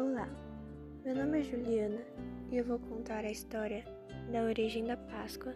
[0.00, 0.26] Olá,
[1.04, 2.00] meu nome é Juliana
[2.50, 3.84] e eu vou contar a história
[4.32, 5.54] da origem da Páscoa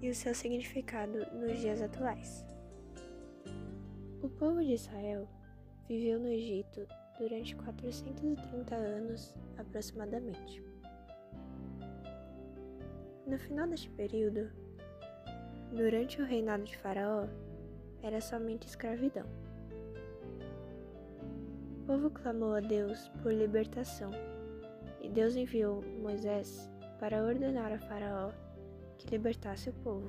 [0.00, 2.42] e o seu significado nos dias atuais.
[4.22, 5.28] O povo de Israel
[5.86, 6.88] viveu no Egito
[7.18, 10.62] durante 430 anos aproximadamente.
[13.26, 14.50] No final deste período,
[15.70, 17.26] durante o reinado de Faraó,
[18.02, 19.43] era somente escravidão.
[21.84, 24.10] O povo clamou a Deus por libertação,
[25.02, 28.30] e Deus enviou Moisés para ordenar a Faraó
[28.96, 30.08] que libertasse o povo.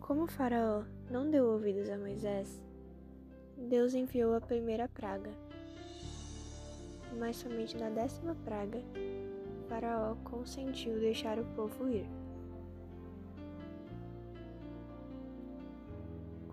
[0.00, 2.64] Como Faraó não deu ouvidos a Moisés,
[3.68, 5.30] Deus enviou a primeira praga.
[7.18, 8.78] Mas somente na décima praga,
[9.68, 12.06] Faraó consentiu deixar o povo ir.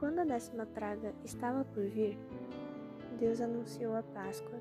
[0.03, 2.17] Quando a décima praga estava por vir,
[3.21, 4.59] Deus anunciou a Páscoa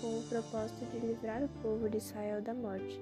[0.00, 3.00] com o propósito de livrar o povo de Israel da morte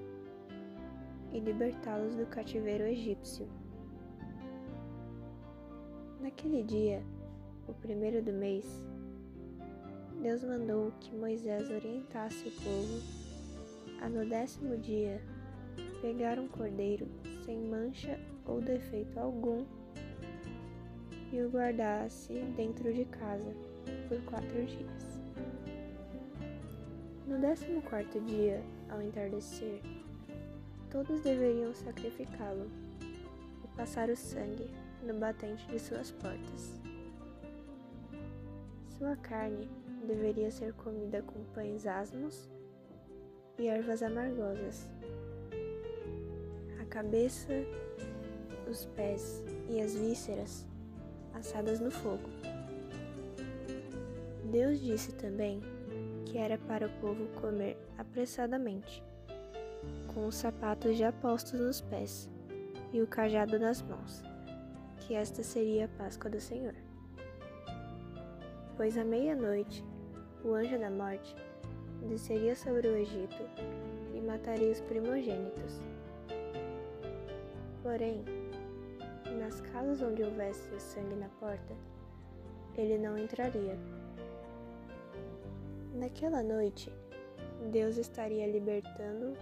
[1.31, 3.47] e libertá-los do cativeiro egípcio.
[6.19, 7.03] Naquele dia,
[7.67, 8.65] o primeiro do mês,
[10.19, 15.21] Deus mandou que Moisés orientasse o povo a no décimo dia
[16.01, 17.07] pegar um cordeiro
[17.45, 19.63] sem mancha ou defeito algum
[21.31, 23.53] e o guardasse dentro de casa
[24.07, 25.21] por quatro dias.
[27.25, 29.81] No décimo quarto dia, ao entardecer,
[30.89, 32.69] todos deveriam sacrificá-lo
[33.63, 34.69] e passar o sangue
[35.03, 36.81] no batente de suas portas.
[38.97, 39.69] Sua carne
[40.05, 42.49] deveria ser comida com pães asmos
[43.57, 44.89] e ervas amargosas.
[46.81, 47.53] A cabeça,
[48.69, 50.65] os pés e as vísceras
[51.41, 52.29] assadas no fogo.
[54.45, 55.59] Deus disse também
[56.25, 59.03] que era para o povo comer apressadamente,
[60.13, 62.29] com os sapatos já postos nos pés
[62.93, 64.23] e o cajado nas mãos,
[64.99, 66.75] que esta seria a Páscoa do Senhor.
[68.77, 69.83] Pois à meia-noite,
[70.43, 71.35] o anjo da morte
[72.07, 73.43] desceria sobre o Egito
[74.13, 75.81] e mataria os primogênitos.
[77.81, 78.23] Porém,
[79.41, 81.75] nas casas onde houvesse sangue na porta,
[82.75, 83.75] ele não entraria.
[85.95, 86.93] Naquela noite,
[87.71, 89.35] Deus estaria libertando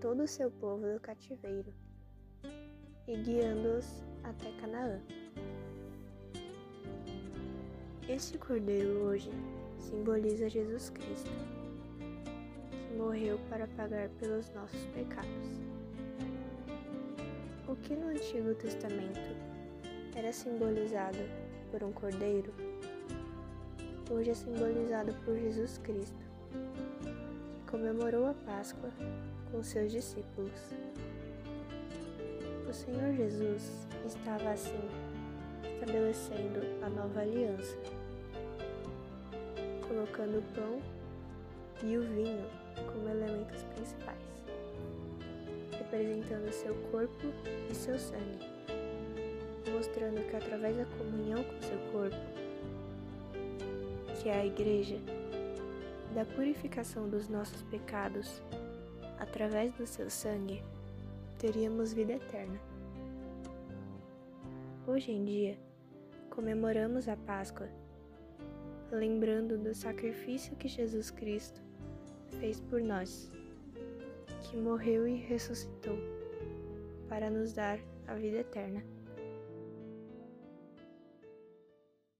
[0.00, 1.70] todo o seu povo do cativeiro
[3.06, 4.98] e guiando-os até Canaã.
[8.08, 9.30] Este cordeiro hoje
[9.78, 11.30] simboliza Jesus Cristo,
[12.70, 15.71] que morreu para pagar pelos nossos pecados.
[17.82, 19.20] Que no Antigo Testamento
[20.14, 21.18] era simbolizado
[21.70, 22.54] por um cordeiro,
[24.08, 26.24] hoje é simbolizado por Jesus Cristo,
[27.02, 28.90] que comemorou a Páscoa
[29.50, 30.72] com seus discípulos.
[32.68, 34.88] O Senhor Jesus estava assim
[35.74, 37.76] estabelecendo a nova aliança,
[39.88, 40.80] colocando o pão
[41.82, 42.46] e o vinho
[42.92, 44.41] como elementos principais
[45.92, 47.26] representando seu corpo
[47.70, 48.46] e seu sangue,
[49.70, 52.16] mostrando que através da comunhão com seu corpo,
[54.20, 54.96] que é a Igreja,
[56.14, 58.42] da purificação dos nossos pecados,
[59.18, 60.62] através do seu sangue,
[61.38, 62.58] teríamos vida eterna.
[64.86, 65.58] Hoje em dia,
[66.30, 67.68] comemoramos a Páscoa,
[68.90, 71.60] lembrando do sacrifício que Jesus Cristo
[72.40, 73.30] fez por nós
[74.42, 75.96] que morreu e ressuscitou
[77.08, 78.84] para nos dar a vida eterna.